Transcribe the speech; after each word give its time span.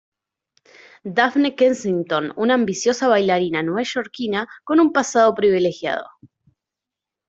Daphne 1.19 1.51
Kensington, 1.59 2.31
una 2.47 2.55
ambiciosa 2.55 3.07
bailarina 3.07 3.61
neoyorquina 3.61 4.47
con 4.63 4.79
un 4.79 4.91
pasado 4.91 5.35
privilegiado. 5.35 6.09